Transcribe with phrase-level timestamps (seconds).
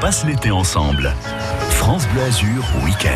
[0.00, 1.12] passe l'été ensemble.
[1.70, 3.10] France Bleu Azur Week-end.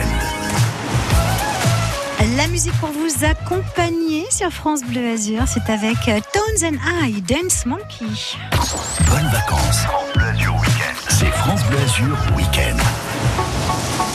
[2.36, 7.21] La musique pour vous accompagner sur France Bleu Azur, c'est avec euh, Tones and I,
[7.22, 8.06] Dance Monkey.
[9.06, 9.82] Bonnes vacances.
[9.82, 11.08] France Bleu Azur Week-end.
[11.08, 14.11] C'est France Bleu Azur Week-end.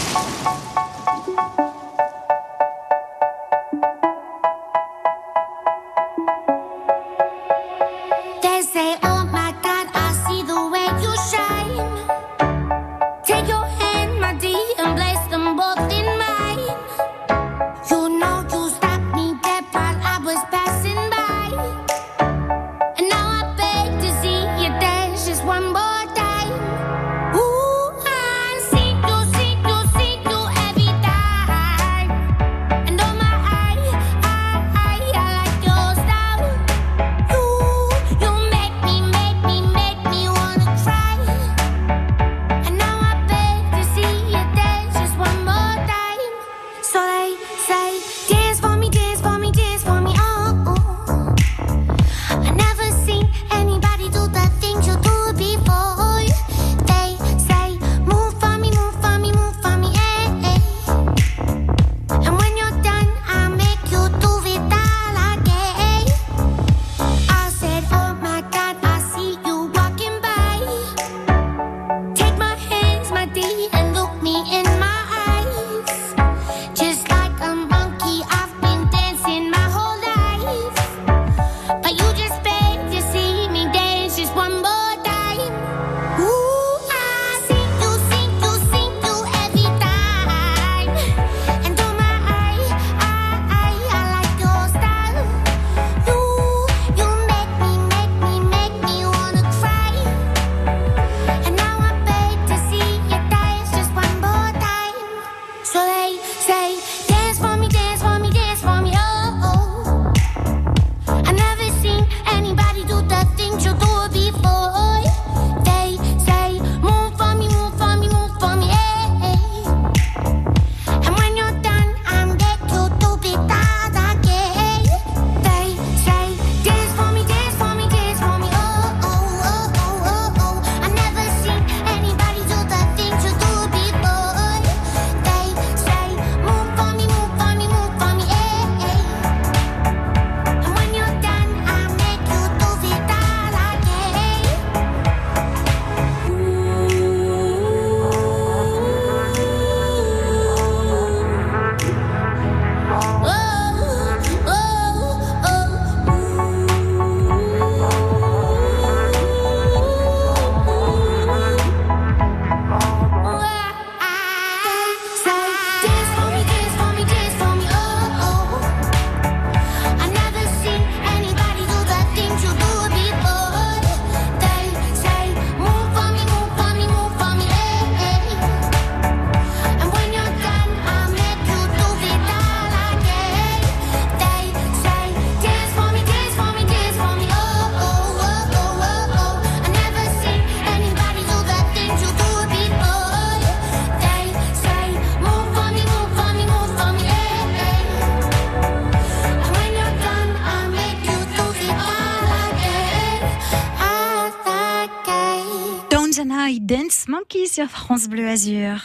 [207.48, 208.82] Sur France Bleu Azur.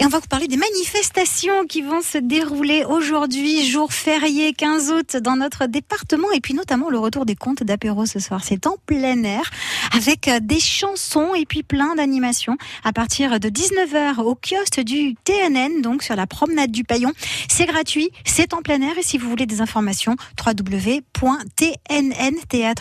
[0.00, 4.90] Et on va vous parler des manifestations qui vont se dérouler aujourd'hui, jour férié 15
[4.90, 8.42] août dans notre département et puis notamment le retour des contes d'apéro ce soir.
[8.42, 9.48] C'est en plein air
[9.92, 15.14] avec euh, des chansons et puis plein d'animations à partir de 19h au kiosque du
[15.22, 17.12] TNN, donc sur la promenade du Paillon.
[17.48, 21.04] C'est gratuit, c'est en plein air et si vous voulez des informations, www.tnn,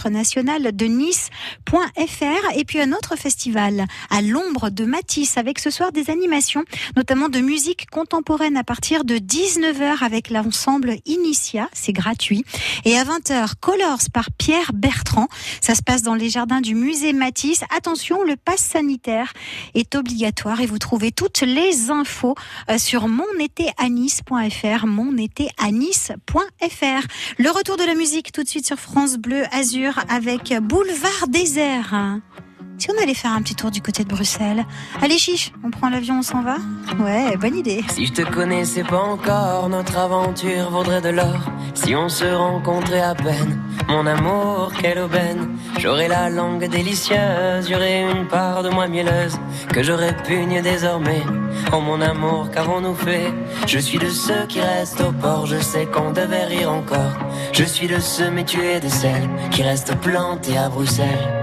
[0.10, 5.92] National de Nice.fr et puis un autre festival à l'ombre de Matisse avec ce soir
[5.92, 6.64] des animations,
[6.96, 12.44] notamment de musique contemporaine à partir de 19h avec l'ensemble Initia, c'est gratuit.
[12.86, 15.28] Et à 20h, Colors par Pierre Bertrand.
[15.62, 17.64] Ça se passe dans les jardins du musée Matisse.
[17.76, 19.32] Attention, le pass sanitaire
[19.76, 22.34] est obligatoire et vous trouvez toutes les infos
[22.72, 27.08] euh, sur monétéanis.fr, monétéanis.fr.
[27.38, 31.94] Le retour de la musique tout de suite sur France Bleu Azur avec Boulevard Désert.
[32.78, 34.66] Si on allait faire un petit tour du côté de Bruxelles?
[35.02, 36.58] Allez chiche, on prend l'avion, on s'en va?
[37.00, 37.82] Ouais, bonne idée.
[37.90, 41.50] Si je te connaissais pas encore, notre aventure vaudrait de l'or.
[41.76, 48.02] Si on se rencontrait à peine, mon amour, quelle aubaine J'aurai la langue délicieuse, j'aurai
[48.02, 49.40] une part de moi mielleuse
[49.72, 51.24] que je répugne désormais.
[51.72, 53.32] En mon amour, qu'avons-nous fait
[53.66, 57.18] Je suis de ceux qui restent au port, je sais qu'on devait rire encore.
[57.54, 61.43] Je suis de ceux, mais tu es de celles qui restent plantées à Bruxelles.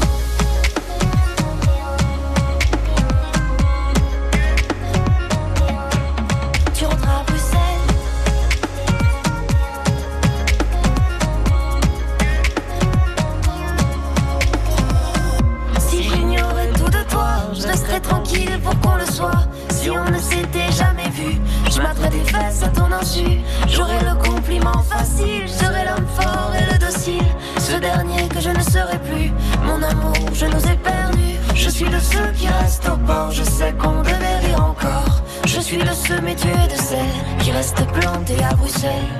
[23.01, 23.41] Insu.
[23.67, 27.25] J'aurais le compliment facile, je serais l'homme fort et le docile.
[27.59, 29.31] Ce dernier que je ne serai plus,
[29.63, 31.37] mon amour, je nous ai perdus.
[31.55, 35.21] Je suis de ceux qui restent au port, je sais qu'on devait rire encore.
[35.45, 39.11] Je suis de ceux, mais tu es de celles qui restent plantées à Bruxelles.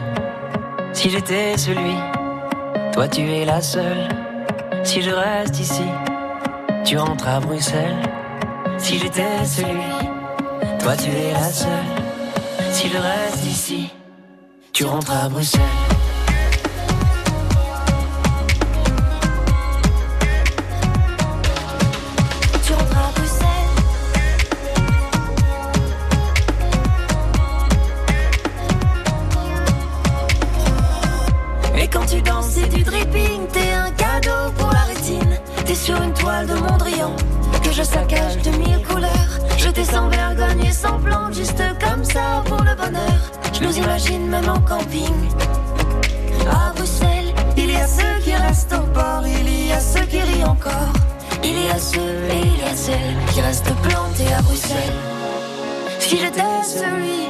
[0.94, 1.96] Si j'étais celui,
[2.94, 4.08] toi tu es la seule.
[4.84, 5.90] Si je reste ici,
[6.84, 8.02] tu rentres à Bruxelles.
[8.78, 9.92] Si j'étais celui,
[10.80, 12.01] toi tu es la seule.
[12.74, 13.90] Si je reste ici,
[14.74, 15.62] tu rentres à Bruxelles.
[22.66, 23.48] Tu rentres à Bruxelles.
[31.78, 33.48] Et quand tu danses, c'est du dripping.
[33.52, 35.40] T'es un cadeau pour la rétine.
[35.66, 37.16] T'es sur une toile de Mondrian
[37.64, 39.41] que je saccage de mille couleurs.
[39.64, 43.20] Je t'ai sans vergogne et sans plan, juste comme ça pour le bonheur.
[43.54, 45.14] Je nous imagine même en camping.
[46.50, 50.20] À Bruxelles, il y a ceux qui restent au port, il y a ceux qui
[50.20, 50.94] rient encore.
[51.44, 55.00] Il y a ceux et il y a celles qui restent plantés à Bruxelles.
[56.00, 57.30] Si j'étais celui,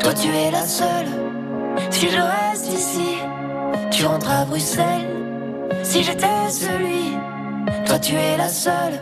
[0.00, 1.08] toi tu es la seule.
[1.90, 3.18] Si je reste ici,
[3.90, 5.08] tu rentres à Bruxelles.
[5.82, 7.16] Si j'étais celui,
[7.84, 9.00] toi tu es la seule.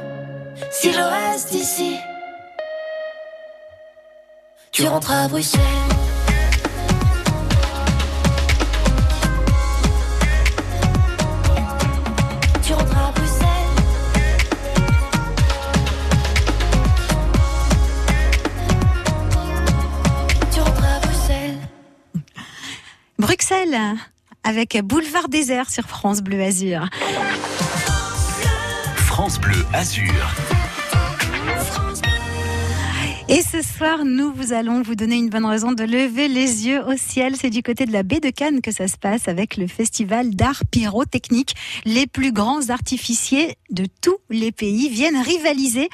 [0.70, 1.96] Si je reste ici,
[4.76, 5.60] tu rentres à Bruxelles.
[12.62, 13.46] Tu rentres à Bruxelles.
[20.52, 21.58] Tu rentres à Bruxelles.
[23.18, 23.80] Bruxelles
[24.44, 26.86] avec Boulevard Désert sur France Bleu Azur.
[29.06, 30.45] France Bleu Azur.
[33.28, 36.80] Et ce soir, nous vous allons vous donner une bonne raison de lever les yeux
[36.86, 37.34] au ciel.
[37.34, 40.30] C'est du côté de la baie de Cannes que ça se passe avec le festival
[40.30, 41.56] d'art pyrotechnique.
[41.84, 45.88] Les plus grands artificiers de tous les pays viennent rivaliser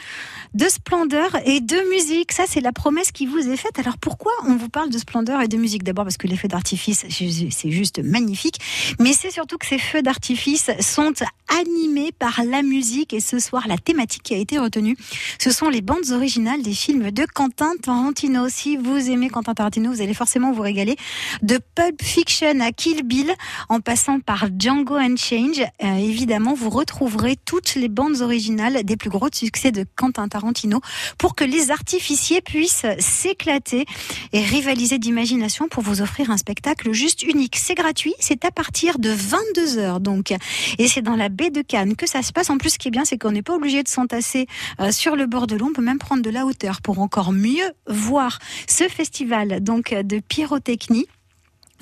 [0.52, 2.32] de splendeur et de musique.
[2.32, 3.78] Ça, c'est la promesse qui vous est faite.
[3.78, 5.84] Alors pourquoi on vous parle de splendeur et de musique?
[5.84, 8.58] D'abord parce que les feux d'artifice, c'est juste magnifique.
[9.00, 11.14] Mais c'est surtout que ces feux d'artifice sont
[11.48, 13.14] animés par la musique.
[13.14, 14.98] Et ce soir, la thématique qui a été retenue,
[15.38, 18.48] ce sont les bandes originales des films de Quentin Tarantino.
[18.48, 20.96] Si vous aimez Quentin Tarantino, vous allez forcément vous régaler.
[21.42, 23.32] De Pulp Fiction à Kill Bill,
[23.68, 29.10] en passant par Django Unchained, euh, évidemment, vous retrouverez toutes les bandes originales des plus
[29.10, 30.80] gros succès de Quentin Tarantino
[31.18, 33.86] pour que les artificiers puissent s'éclater
[34.32, 37.56] et rivaliser d'imagination pour vous offrir un spectacle juste unique.
[37.56, 40.32] C'est gratuit, c'est à partir de 22 heures donc,
[40.78, 42.50] et c'est dans la baie de Cannes que ça se passe.
[42.50, 44.46] En plus, ce qui est bien, c'est qu'on n'est pas obligé de s'entasser
[44.80, 45.66] euh, sur le bord de l'eau.
[45.70, 50.18] On peut même prendre de la hauteur pour encore mieux voir ce festival donc de
[50.18, 51.06] pyrotechnie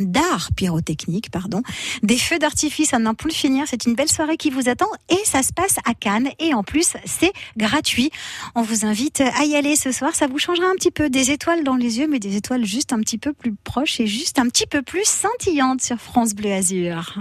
[0.00, 1.62] d'art pyrotechnique, pardon,
[2.02, 3.64] des feux d'artifice à n'en plus finir.
[3.68, 6.62] C'est une belle soirée qui vous attend et ça se passe à Cannes et en
[6.62, 8.10] plus c'est gratuit.
[8.54, 10.14] On vous invite à y aller ce soir.
[10.14, 12.92] Ça vous changera un petit peu des étoiles dans les yeux, mais des étoiles juste
[12.92, 16.52] un petit peu plus proches et juste un petit peu plus scintillantes sur France Bleu
[16.52, 17.14] Azur.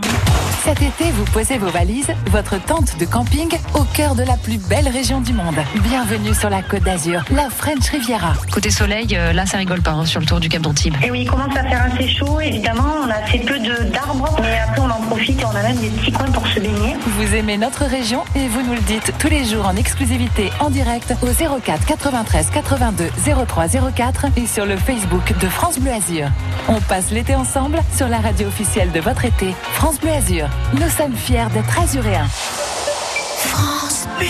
[0.63, 4.57] Cet été, vous posez vos valises, votre tente de camping au cœur de la plus
[4.57, 5.55] belle région du monde.
[5.83, 8.33] Bienvenue sur la Côte d'Azur, la French Riviera.
[8.51, 10.95] Côté soleil, euh, là ça rigole pas hein, sur le tour du Cap d'Antibes.
[11.03, 12.68] Et oui, il commence à faire assez chaud, évidemment.
[12.77, 15.77] On a assez peu de- d'arbres, mais après on en profite et on a même
[15.77, 16.95] des petits coins pour se baigner.
[17.05, 20.69] Vous aimez notre région et vous nous le dites tous les jours en exclusivité en
[20.69, 21.27] direct au
[21.59, 23.09] 04 93 82
[23.47, 26.27] 03 04 et sur le Facebook de France Bleu Azur.
[26.67, 30.47] On passe l'été ensemble sur la radio officielle de votre été, France Bleu Azur.
[30.73, 32.27] Nous sommes fiers d'être azuréens.
[33.37, 34.27] France Bleu.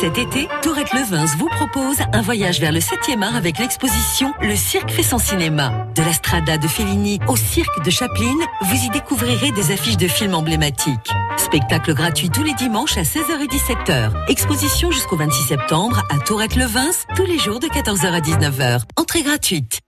[0.00, 4.54] Cet été, Tourette Levins vous propose un voyage vers le 7e art avec l'exposition Le
[4.54, 5.86] Cirque fait son cinéma.
[5.94, 10.06] De la Strada de Fellini au Cirque de Chaplin, vous y découvrirez des affiches de
[10.06, 11.10] films emblématiques.
[11.38, 14.12] Spectacle gratuit tous les dimanches à 16h et 17h.
[14.28, 18.82] Exposition jusqu'au 26 septembre à Tourette-le-Vins, tous les jours de 14h à 19h.
[18.96, 19.80] Entrée gratuite.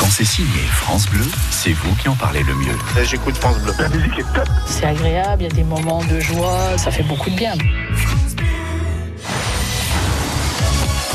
[0.00, 3.04] Quand c'est signé France Bleu, c'est vous qui en parlez le mieux.
[3.04, 3.74] J'écoute France Bleu.
[3.78, 4.48] La musique est top.
[4.66, 7.52] C'est agréable, il y a des moments de joie, ça fait beaucoup de bien.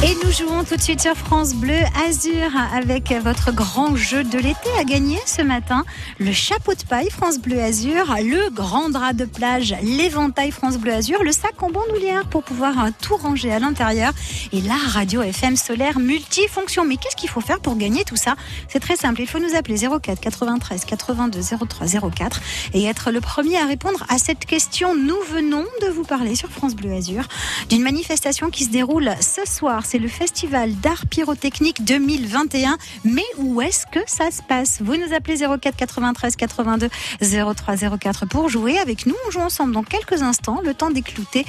[0.01, 1.75] Et nous jouons tout de suite sur France Bleu
[2.07, 5.83] Azur avec votre grand jeu de l'été à gagner ce matin.
[6.19, 10.93] Le chapeau de paille France Bleu Azur, le grand drap de plage, l'éventail France Bleu
[10.93, 14.13] Azur, le sac en bandoulière pour pouvoir euh, tout ranger à l'intérieur
[14.53, 16.85] et la radio FM solaire multifonction.
[16.85, 18.35] Mais qu'est-ce qu'il faut faire pour gagner tout ça?
[18.69, 19.19] C'est très simple.
[19.19, 22.41] Il faut nous appeler 04 93 82 03 04
[22.73, 24.95] et être le premier à répondre à cette question.
[24.95, 27.25] Nous venons de vous parler sur France Bleu Azur
[27.67, 32.77] d'une manifestation qui se déroule ce soir c'est le Festival d'art pyrotechnique 2021.
[33.05, 34.81] Mais où est-ce que ça se passe?
[34.81, 39.15] Vous nous appelez 04 93 82 03 04 pour jouer avec nous.
[39.27, 41.43] On joue ensemble dans quelques instants, le temps d'éclouter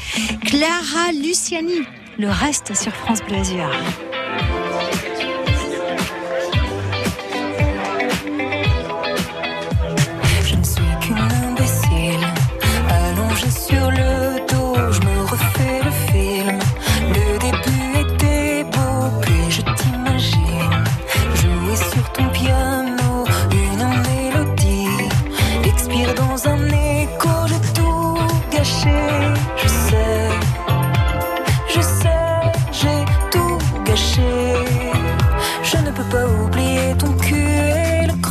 [0.46, 1.82] Clara Luciani.
[2.18, 3.42] Le reste sur France Bleu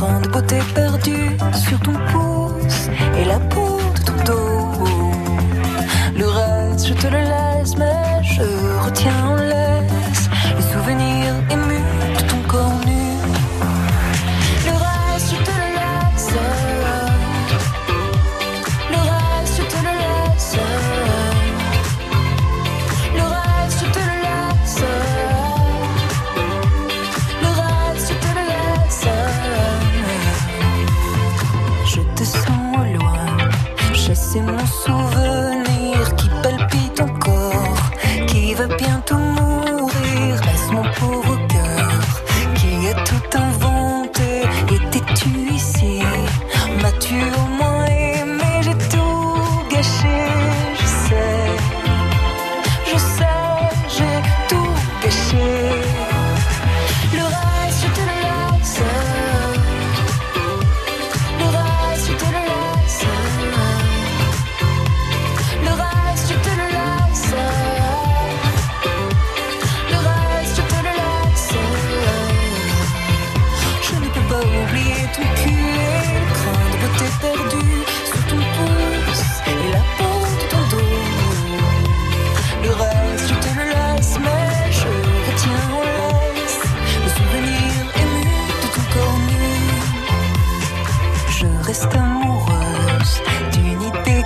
[0.00, 2.88] et le cran de beauté perdu sur ton pouce
[3.18, 4.84] et la peau de ton dos.
[6.16, 8.42] Le reste, je te le laisse, mais je
[8.84, 9.36] retiens en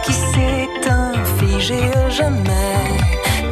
[0.04, 2.84] qui s'éteint, figée à jamais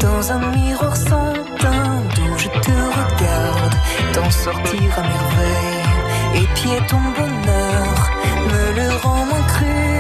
[0.00, 3.74] dans un miroir sans teint d'où je te regarde,
[4.12, 6.42] t'en sortir à merveille.
[6.42, 8.10] Et pied ton bonheur
[8.50, 9.91] me le rend moins cruel.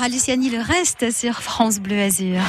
[0.00, 2.40] Clara Luciani, le reste sur France Bleu Azur.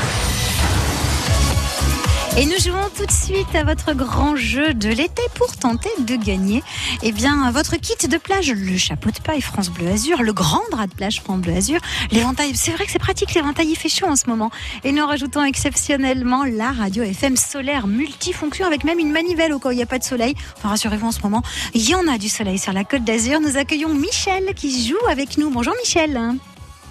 [2.37, 6.15] Et nous jouons tout de suite à votre grand jeu de l'été pour tenter de
[6.15, 6.63] gagner
[7.03, 10.61] eh bien, votre kit de plage, le chapeau de paille France Bleu Azur, le grand
[10.71, 11.81] drap de plage France Bleu Azur,
[12.11, 12.55] l'éventail.
[12.55, 14.49] C'est vrai que c'est pratique, l'éventail il fait chaud en ce moment.
[14.85, 19.67] Et nous rajoutons exceptionnellement la radio FM solaire multifonction avec même une manivelle au cas
[19.67, 20.35] où il n'y a pas de soleil.
[20.55, 21.43] Enfin, rassurez-vous en ce moment,
[21.73, 23.41] il y en a du soleil sur la côte d'Azur.
[23.41, 25.49] Nous accueillons Michel qui joue avec nous.
[25.49, 26.17] Bonjour Michel.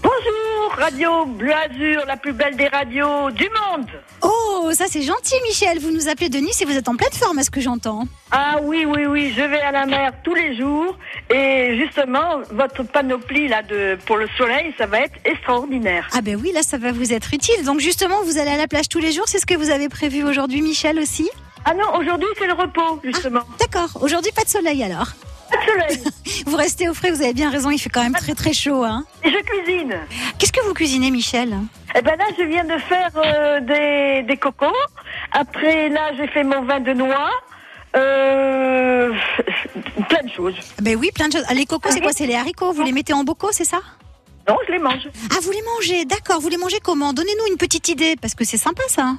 [0.02, 3.86] Bonjour, Radio Bleu Azur, la plus belle des radios du monde.
[4.22, 5.78] Oh, ça c'est gentil Michel.
[5.78, 8.04] Vous nous appelez de Nice et vous êtes en pleine forme, à ce que j'entends.
[8.30, 10.96] Ah oui, oui, oui, je vais à la mer tous les jours
[11.28, 16.08] et justement, votre panoplie là de pour le soleil, ça va être extraordinaire.
[16.12, 17.64] Ah ben oui, là ça va vous être utile.
[17.64, 19.28] Donc justement, vous allez à la plage tous les jours.
[19.28, 21.28] C'est ce que vous avez prévu aujourd'hui, Michel aussi?
[21.64, 23.42] Ah non, aujourd'hui c'est le repos justement.
[23.58, 24.02] D'accord.
[24.02, 25.08] Aujourd'hui pas de soleil alors?
[25.66, 26.04] Soleil.
[26.46, 27.10] Vous restez au frais.
[27.10, 27.70] Vous avez bien raison.
[27.70, 29.04] Il fait quand même très très chaud, hein.
[29.24, 29.94] Et je cuisine.
[30.38, 31.54] Qu'est-ce que vous cuisinez, Michel?
[31.96, 34.66] Eh ben là, je viens de faire euh, des, des cocos.
[35.32, 37.30] Après, là, j'ai fait mon vin de noix.
[37.96, 39.12] Euh,
[40.08, 40.54] plein de choses.
[40.80, 41.44] Ben oui, plein de choses.
[41.54, 42.12] Les cocos, c'est quoi?
[42.12, 42.72] C'est les haricots?
[42.72, 43.80] Vous les mettez en bocaux, c'est ça?
[44.48, 45.08] Non, je les mange.
[45.32, 46.04] Ah, vous les mangez.
[46.04, 46.40] D'accord.
[46.40, 47.12] Vous les mangez comment?
[47.12, 49.14] Donnez-nous une petite idée, parce que c'est sympa ça.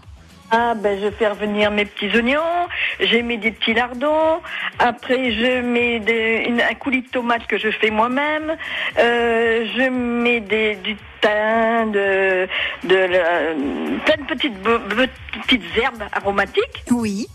[0.53, 2.67] Ah ben je fais revenir mes petits oignons,
[2.99, 4.41] j'ai mis des petits lardons,
[4.79, 8.57] après je mets des, une- un coulis de tomate que je fais moi-même,
[8.99, 12.49] euh, je mets des, du thym, de,
[12.83, 13.53] de la-
[14.05, 14.53] plein de petites,
[15.47, 17.27] petites herbes aromatiques, Oui.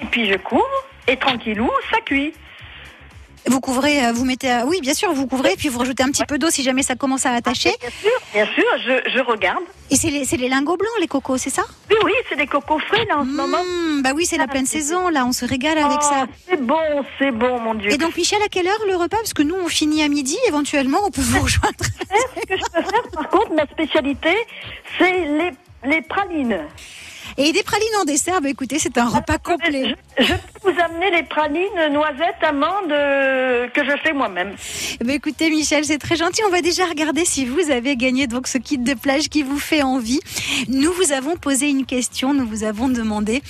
[0.00, 0.64] et puis je couvre,
[1.06, 2.32] et tranquillou, ça cuit.
[3.44, 4.50] Vous couvrez, euh, vous mettez.
[4.52, 6.84] euh, Oui, bien sûr, vous couvrez, puis vous rajoutez un petit peu d'eau si jamais
[6.84, 7.72] ça commence à attacher.
[7.80, 9.64] Bien sûr, bien sûr, je, je regarde.
[9.92, 11.64] Et c'est les, c'est les lingots blancs, les cocos, c'est ça?
[11.90, 13.58] Oui, oui, c'est des cocos frais là en ce moment.
[13.62, 16.26] Mmh, Bah oui, c'est la pleine saison, là, on se régale avec Oh, ça.
[16.48, 17.92] C'est bon, c'est bon, mon Dieu.
[17.92, 19.18] Et donc, Michel, à quelle heure le repas?
[19.18, 21.76] Parce que nous, on finit à midi, éventuellement, on peut vous rejoindre.
[21.84, 24.34] Ce que je peux faire, par contre, ma spécialité,
[24.98, 25.50] c'est les,
[25.84, 26.58] les pralines.
[27.38, 29.94] Et des pralines en dessert, bah écoutez, c'est un repas complet.
[30.18, 34.54] Je, je peux vous amener les pralines noisettes amandes euh, que je fais moi-même.
[35.04, 36.42] Bah écoutez, Michel, c'est très gentil.
[36.46, 39.58] On va déjà regarder si vous avez gagné donc ce kit de plage qui vous
[39.58, 40.20] fait envie.
[40.68, 43.42] Nous vous avons posé une question, nous vous avons demandé